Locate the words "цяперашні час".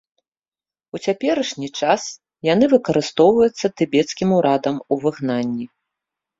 1.05-2.01